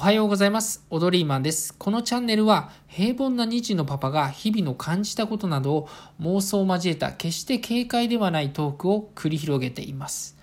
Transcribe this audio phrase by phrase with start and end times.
[0.00, 0.82] おはようございます。
[0.88, 1.74] オドリーマンです。
[1.74, 5.88] このチャンネルは平凡な2児のパパが日々の感じたことなどを
[6.22, 10.38] 妄想を交えた決して軽快ではないトークを繰り広げています。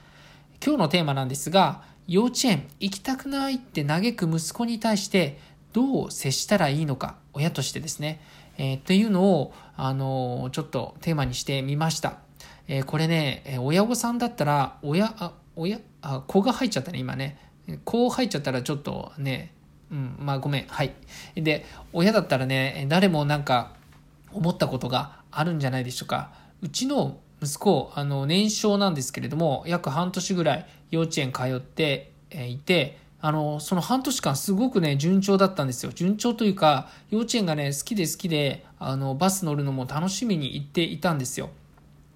[0.63, 5.40] 今日のテーマなんですが、幼稚園行きたくないって嘆く息子に対して
[5.74, 8.21] どう接したらいいのか、親としてですね、
[8.60, 12.19] えー、っていうのを、あのー、ちょっとテーマにしてみました。
[12.67, 17.47] えー、これね、親御さんだったら、親、あ、親、あ、子が入っちゃったね、今ね。
[17.84, 19.54] こう入っちゃったらちょっとね、
[19.91, 20.94] うん、まあごめん、はい。
[21.36, 23.74] で、親だったらね、誰もなんか
[24.32, 26.32] 思ったことがあるんじゃないでしょうか。
[26.62, 35.91] うちの息子、あの、年少なんですけれども、約半年ぐらい幼稚園通っていて、あの、その半年間すごくね、順調だったんですよ。
[35.94, 41.49] 順調というか、幼稚園がね、好きで好きで、あの、バス乗るのも楽しみに行っていたんですよ。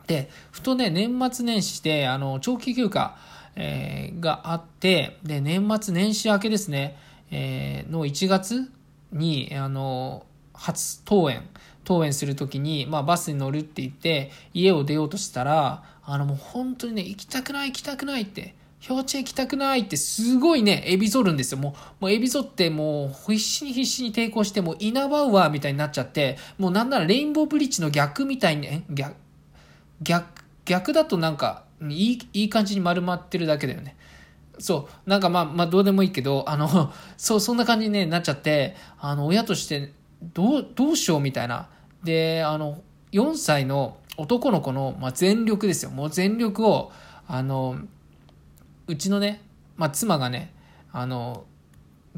[0.07, 3.15] で、ふとね、年末年始で、あの、長期休暇、
[3.55, 6.97] えー、があって、で、年末年始明けですね、
[7.31, 8.71] えー、の1月
[9.11, 11.43] に、あの、初登園、
[11.85, 18.55] 登園するときに、まあ、バスに乗るって言って、家を出ようとしたら、あの、もう本当にね、行きたくない、行きたくないって、
[18.87, 21.59] 幼稚園行きたくないってすごいね、エビゾるんですよ。
[21.59, 29.15] もう、もうエビゾってもう必死に必死に抵抗して、もうイナバウアーみたいになっちゃって、もうなんならレインボーブリッジの逆みたいに、ね、逆、
[30.01, 33.95] 逆、逆だとなんか、いい、いい感じに丸まってるだけだよね。
[34.59, 35.09] そう。
[35.09, 39.93] なんかまあ、まあどうでもいいけど、あの、 そう、そんな感じに、ね、なっちゃって、あの、親として、
[40.33, 41.67] どう、どうしようみたいな。
[42.03, 45.91] で、あの、4歳の男の子の、まあ、全力ですよ。
[45.91, 46.91] もう全力を、
[47.27, 47.77] あの、
[48.87, 49.41] うちのね、
[49.77, 50.53] まあ、妻がね、
[50.91, 51.45] あの、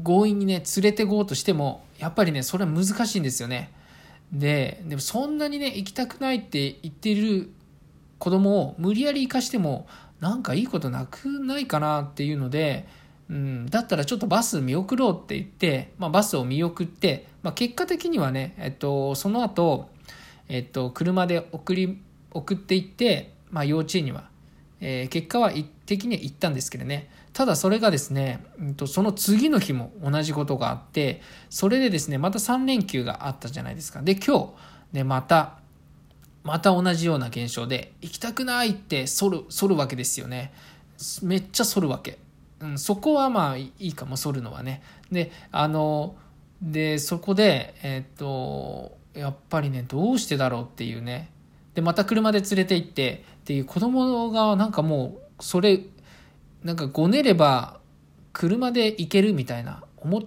[0.02, 3.70] 強引にね、連れてこうとしても、やっぱりね、それは難しいんですよね。
[4.32, 7.50] で、でもそんなにね、行きたくないって言ってる
[8.24, 9.86] 子供を無理やり生かしても
[10.18, 12.88] なんかいいことなくないかなっていうので、
[13.28, 19.90] うん、だったらちょっとバス見送ろうって言って、まあ、バスを見送って、まあ、結果的にはね、えっと、その後、
[20.48, 22.00] えっと、車で送り
[22.30, 24.30] 送っていって、まあ、幼稚園には、
[24.80, 25.52] えー、結果は
[25.84, 27.10] 的には行ったんですけどね。
[27.34, 34.00] ただそれがですね、うん、とその次の日も同じことがあってそれでですねまた3連休があったじゃないですか。
[34.00, 34.54] で今
[34.92, 35.58] 日、ね、また
[36.44, 40.52] また同じような現象で行きたくないって反る反るわけですよね。
[41.22, 42.18] めっちゃ反るわけ、
[42.60, 44.82] うん、そこはまあいいかも反るのはね。
[45.10, 46.16] であの
[46.60, 51.30] でそこでえっ、とやっぱりねどうしてだろうっていうね。
[51.74, 55.80] でまた車で連れて行ってっていう子供がなんかもうそれ
[56.62, 57.80] なんかごねれば
[58.32, 60.22] 車で行けるみたいな思っ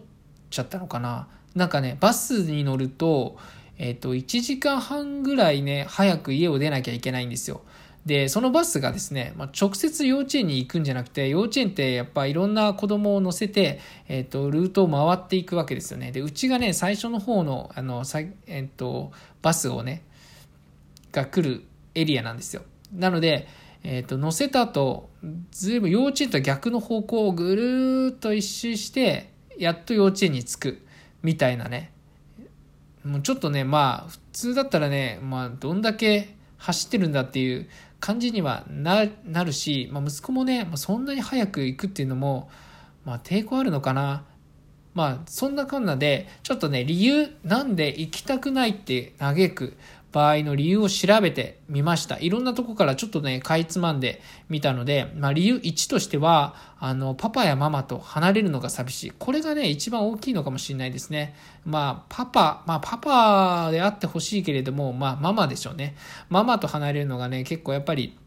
[0.49, 1.27] ちゃったのかな。
[1.53, 3.37] なんかねバスに乗ると
[3.77, 7.61] えっ、と、1時間半ぐらいね、早く家を出なきゃいけないんですよ。
[8.07, 16.13] で、そのバスがですね、まあ、直接幼稚園に行くんじゃなくて、幼稚園ってやっぱいろんな子供を乗せて、えっ、と、ルートを回っていくわけですよね。
[16.13, 19.11] で、うちがね、最初の方の、あの、さえっ、と、
[19.41, 20.03] バスをね、
[21.11, 21.65] が来る
[21.95, 22.63] エリアなんですよ。
[22.93, 23.47] なので、
[23.83, 25.09] えっ、と、乗せた後、
[25.51, 30.85] ずいぶん幼稚園と逆の方向をぐるーっと一周して、やっと幼稚園に着く、
[31.23, 31.91] みたいなね、
[33.07, 37.67] もうちょっとね、まあ、普通だったらね、まあ、どんだけ走ってるんだっていう
[37.99, 39.05] 感じにはな
[39.43, 42.49] るし、まあ、息子もね、まあ、そんなに早く行くっていうのも、
[43.05, 44.25] まあ、抵抗あるのかな。
[44.93, 49.77] まあ、そんなこんなで、ちょっとね、理由、なんで行きたくないって嘆く
[50.11, 52.17] 場合の理由を調べてみました。
[52.19, 59.11] いろんなとこからちょっとね、かいつまんでみたので、まあ理由1としては、あの、パパやママと離れるのが寂しい。
[59.11, 61.35] これがね、一番大きいのかもしれないですね。
[61.65, 65.95] まあ、パパ、まあパパであってほしいけれども、まあママでしょうね。
[66.29, 68.17] ママと離れるのがね、結構やっぱり、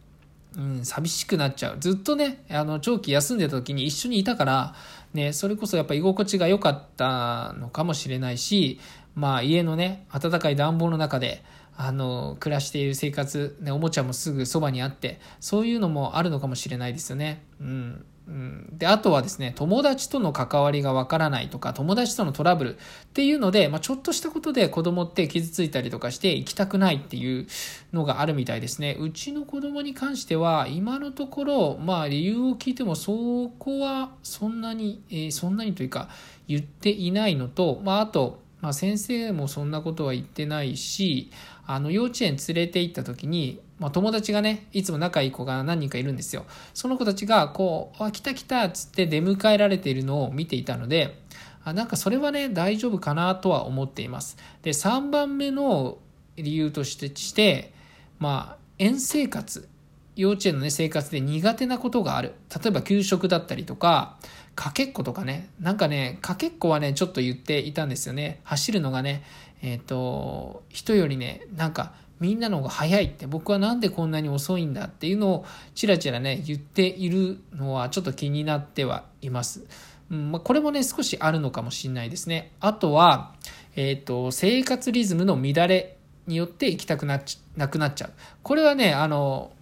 [0.56, 1.76] うん、寂しくなっちゃう。
[1.80, 4.74] ずっとね、あの、長期休んでた時に一緒にいたから、
[5.14, 8.80] ね、それこそやっぱ居心地が良かったのかもしれないし、
[9.14, 11.42] まあ家のね、暖かい暖房の中で、
[11.82, 17.42] あの、暮らしている生活、ね、おもちゃもすぐそばにあって、そういうのもあるのかもしれないですよね。
[17.58, 18.04] うん。
[18.28, 22.78] うん、で、あとはですね、友達との関わりがわからないとか、友達とのトラブルっ
[23.14, 27.46] ていうので、まあ、ちょっとしたことで子供って傷ついたりとかして行きたくないっていう
[27.94, 28.98] のがあるみたいですね。
[29.00, 36.10] うちの子供に関しては、今のところ、まあ理由を聞いても、そこはそんなに、えー、そんなにというか
[36.46, 41.30] 言っていないのと、まああと、まあ先生もそんなことは言ってないし、
[41.66, 46.44] あの幼稚園連れて行った時に、まあ、友達がねいつも仲いい子が何人かいるんですよ。
[46.74, 51.22] その子たちがこう「あ来た来た」っつって出迎えられているのを見ていたので
[51.64, 54.36] あなんかそれはね大丈夫かなとは思っています。
[54.62, 55.98] で3番目の
[56.36, 57.72] 理由としてして
[58.18, 59.68] まあ園生活。
[60.16, 62.34] 幼稚園のね生活で苦手なことがある。
[62.62, 64.18] 例えば給食だったりとか
[64.60, 68.42] かけっことかね、なんかね、かけっこはね、ちょっと言っていたんですよね。
[68.44, 69.22] 走るのがね、
[69.62, 79.64] えっ、ー、と、人よりね、なんか、みんなの方が早いって、僕はなんでこんなに遅いんだっていうのを、ちらちらね、言っているのは、ちょっと気になってはいます。
[80.10, 82.52] うんまあ、これもね、少しあるのかもしれないですね。
[82.60, 83.32] あとは、
[83.76, 85.96] えっ、ー、と、生活リズムの乱れ
[86.26, 88.12] によって行きたくなくなっちゃう。
[88.42, 89.52] これはね、あの、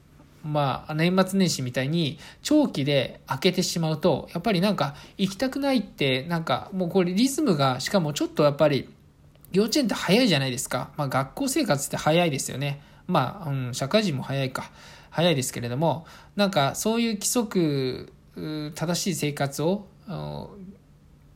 [0.44, 8.88] まあ、年末年始みたいに長期で開けてしまうと、やっぱりなんか行きたくないって、なんかもうこれリズムが、しかもちょっとやっぱり
[9.52, 10.90] 幼稚園って早いじゃないですか。
[10.96, 12.80] まあ学校生活って早いですよね。
[13.06, 14.70] まあ、うん、社会人も早いか。
[15.10, 16.06] 早いですけれども、
[16.36, 18.12] なんかそういう規則、
[18.74, 19.86] 正しい生活を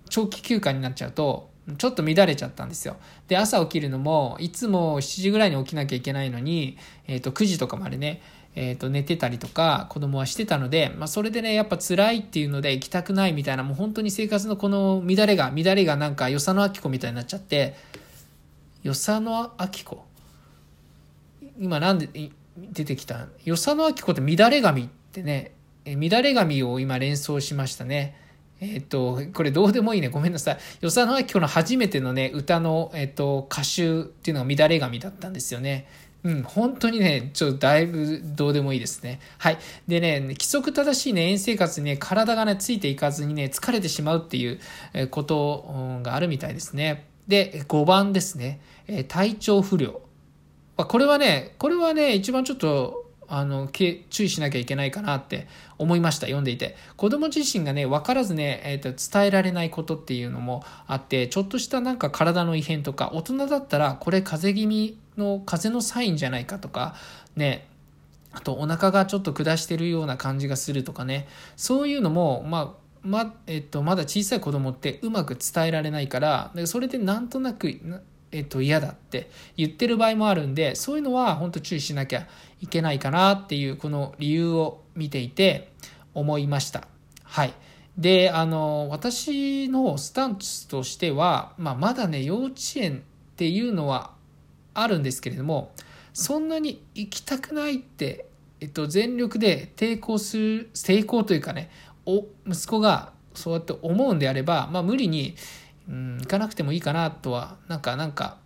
[0.09, 2.97] 長期休暇になっちゃうと、ちょっと乱れちゃったんですよ。
[3.29, 6.77] で、朝起きるのも、いつも7時ぐらいに起きなきゃいけないのに、
[7.07, 8.21] えっ、ー、と、9時とかまでね、
[8.55, 17.75] えっ、ー、と、寝てたりとか、子供はしてたので、まあ、それでね、やっぱ辛いっていうので行きたくないみたいな、もう本当に生活のこの乱れが、乱れがなんか、与謝野明子みたいになっちゃって、
[18.85, 20.05] 与謝野明子？
[21.59, 22.09] 今なんで
[22.57, 23.29] 出てきた？
[23.45, 25.53] 与謝野明子って乱れ髪ってね、
[25.87, 28.17] 乱れ髪を今連想しましたね。
[28.61, 30.09] えっ、と、これどうでもいいね。
[30.09, 30.59] ごめんなさい。
[30.83, 35.89] 与謝野明子の初めてのね、歌の、えっ、と、歌集っていうのが乱れ髪だったんですよね。
[36.25, 39.19] うん、本当にね、ちょっとだいぶどうでもいいですね。
[39.39, 39.59] はい。
[39.89, 44.61] でね、規則正しいね、遠生活にね、体がね、ついていかずにね、疲れてしまうっていう
[45.11, 47.09] ことがあるみたいですね。
[47.27, 48.61] で、5番ですね。
[48.87, 50.01] え体調不良。
[50.77, 53.02] これはね、これはね、一番ちょっと
[53.35, 55.49] あの、注意しなきゃいけないかなって
[55.79, 56.77] 思いました、読んでいて。
[56.99, 66.95] 子供自身がね、分からずね、え、ー、と、伝えられないことっていうのもあって、ちょっとしたなんか体の異変とか、大人だったら、これ風邪気味の風邪のサインじゃないかとか、
[67.35, 67.67] ね、
[68.33, 71.27] あとお腹がちょっと下してるような感じがするとかね、
[71.57, 77.81] そういうのも、まあ、ま、えっと、まだ小さい子供ってうまく伝えられないから、それでなんとなく、
[78.33, 82.27] えっと、嫌だって言ってる場合もあるんで、そういうのは本当注意しなきゃ
[82.61, 85.71] いけないかなっていう、この理由を見ていて
[86.15, 86.89] 思いました。
[87.23, 87.53] はい。
[87.99, 93.01] で、あの、私のスタンスとしては、まあ、まだね、幼稚園っ
[93.37, 94.13] ていうのは
[94.75, 95.73] あるんですけれども、
[96.15, 98.27] そんなに行きたくないって、
[98.61, 101.71] えっと、全力で抵抗する、抵抗というかね、
[102.07, 105.35] お、息子がそうやって思うんであれば、まあ、無理に、
[105.93, 108.39] うん、行かなくてもいいかなとは、なんか、なんか、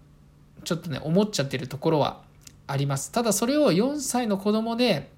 [0.64, 2.22] ちょっとね、思っちゃってるところは
[2.66, 3.12] あります。
[3.12, 5.12] ただそれを4歳の子供で、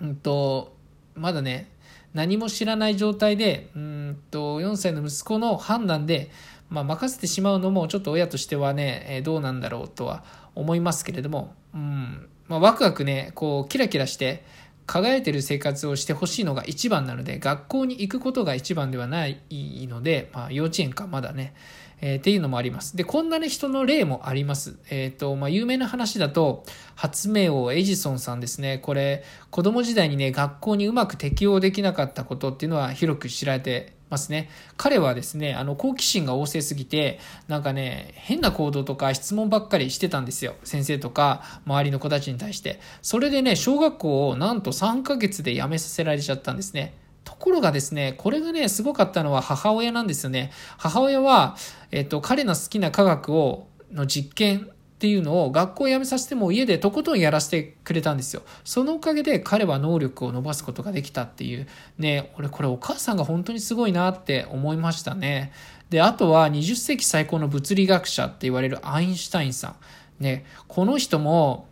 [0.00, 0.74] うんと、
[1.14, 1.70] まだね、
[2.14, 6.30] 何も知らない状態で、うんと、4歳の息子の判断で、
[6.70, 10.24] まあ、任せてしまうのもちょっと親としてはね、えどうなんだろうとは
[10.54, 14.44] 思いますけれども、うん、まあ、ワクワクね、こう、キラキラして、
[14.86, 21.54] 輝いてる生活をしてほしいのが一番なので、学校に行くことが一番ではないので、まあ、幼稚園か、まだね、
[22.00, 22.96] えー、っていうのもあります。
[22.96, 24.76] で、こんなね、人の例もあります。
[24.90, 26.64] えっ、ー、と、まあ、有名な話だと、
[26.94, 28.78] 発明王エジソンさんですね。
[28.78, 34.50] これ、子供時代にね、学校にうまく適応できなかったことっていうのは広く知られてますね。
[34.76, 37.18] 彼はですね、あの、好奇心が旺盛すぎて、
[37.48, 40.54] なんかね、変な行動とか質問ばっかりしてたんですよ。
[40.64, 42.80] 先生とか、周りの子たちに対して。
[43.02, 46.94] それでね、小学校をなんと3ヶ月で辞めさせられちゃったんですね。
[47.24, 50.50] ところがですね、これがね、すごかったのは母親なんですよね。
[50.78, 51.56] 母親は、
[51.90, 54.66] えっと、彼の好きな科学を、の実験っ
[55.00, 58.42] ていうのを学校を辞めさせても家でとことんやらせてくれたんですよ。
[58.64, 61.66] そのおかげで彼は能力を伸ばすことができたっていう。
[61.98, 65.52] ね、俺これお母さんが本当にすごいなって思いましたね。
[65.88, 70.22] で、あとは20世紀最高の物理学者って言われるアインシュタインさん。
[70.22, 71.66] ね、この人も、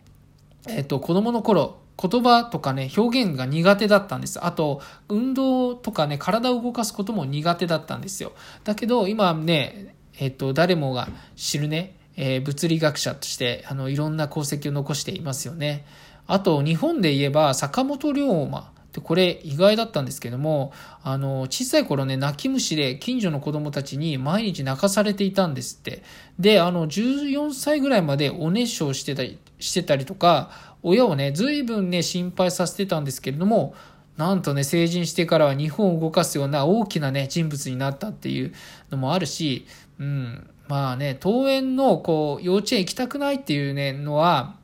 [0.67, 4.43] えっと、子供の頃、言葉とかね、表現が苦手だったんです。
[4.43, 8.31] あと、運動とかね、体を動かすことも苦手だったんですよ。
[8.63, 15.85] だけど、今ね、えっと、誰もが知るね、えー、物理学者として、あの、いろんな功績を残していますよね。
[16.27, 18.71] あと、日本で言えば、坂本龍馬。
[18.93, 26.03] で、これ意外だったんですけども、あの、小さい頃ね、泣き虫で近所の子供たちに毎日泣かされていたんですって。
[26.39, 33.73] で、あの、14歳ぐらいまでお熱唱してたり、してたりとか、親をね、随分ね、心配させてたんですけれども、
[34.17, 38.53] なんとね、成人してからは日本を動かすような大きなね、人物になったっていう
[38.91, 39.65] のもあるし、
[39.99, 44.55] うん、まあね、登園のこう幼稚園行きたくないっていうね、のは、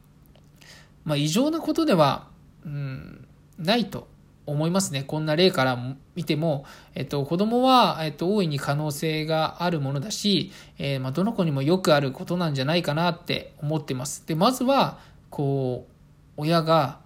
[1.04, 2.28] まあ異常なことでは、
[2.66, 4.08] うん、ないと
[4.46, 5.04] 思いますね。
[5.04, 14.26] こんな例から見ても、えっと、子供は、えっと、大いに可能性があるものだし、えー、まあ、どの子にもよくあることなんじゃないかなって思ってます。
[14.28, 15.95] で、まずは、こう、
[16.38, 17.00] 親が、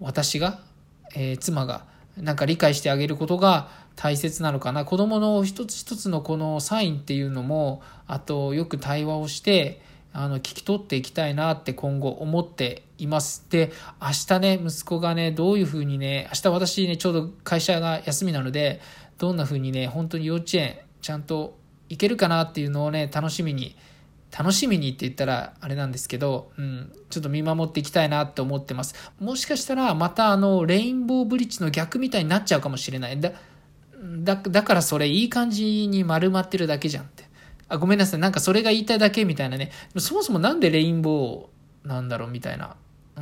[0.00, 0.60] 私が、
[1.14, 1.84] えー、妻が、
[2.16, 4.84] なんか理解してあげることが大切なのかな。
[4.84, 9.80] 子供の一つ一つのこのサインっていうのも、あとよく対話をして、
[10.12, 13.46] あの、聞き取っていきたいなって今後思っています。
[13.50, 18.80] で、明日ね、息子がね、どういうふうにね、明日私ね、ちょうど会社が休みなので、
[19.18, 23.76] どんなふうにね、本当に幼稚園、ちゃんと行けるかなっていうのをね、楽しみに、
[24.36, 29.12] 楽しみにって言ったらあれなんですけど、うん、ちょっと見守っていきたいなって思ってます。
[29.20, 33.20] もしかしたらまたあの、レインボーブリッジの逆みたいになっちゃうかもしれない。
[33.20, 33.30] だ、
[34.02, 37.24] だだからそれいい感じに丸まってるだけじゃんって。
[37.68, 38.20] あ、ごめんなさい。
[38.20, 39.70] なんかそれが言いたいだけみたいなね。
[39.98, 42.74] そもそもなんでレインボーなんだろうみたいな。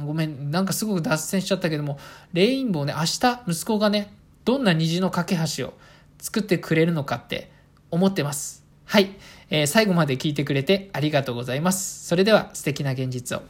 [0.06, 0.50] ごめん。
[0.50, 1.98] なんかすごく脱線しちゃったけども、
[2.32, 4.14] レインボーね、明日息子がね、
[4.46, 5.74] どんな虹の架け橋を
[6.18, 7.52] 作ってくれるのかって
[7.90, 8.61] 思ってます。
[8.84, 9.10] はい。
[9.50, 12.06] えー、最後まで聞いてくれてありがとうございます。
[12.06, 13.42] それでは素敵な現実を。